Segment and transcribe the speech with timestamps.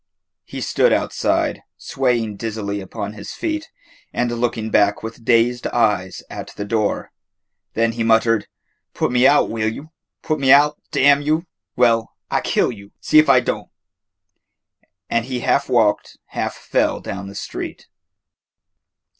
[0.45, 3.69] He stood outside, swaying dizzily upon his feet
[4.11, 7.11] and looking back with dazed eyes at the door,
[7.75, 8.47] then he muttered:
[8.95, 9.91] "Pu' me out, wi' you?
[10.23, 11.45] Pu' me out, damn you!
[11.75, 12.89] Well, I ki' you.
[12.99, 13.69] See 'f I don't;"
[15.07, 17.87] and he half walked, half fell down the street.